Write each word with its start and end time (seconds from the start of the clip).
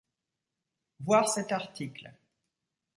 Voir 1.01 1.27
cet 1.29 1.51
article. 1.51 2.11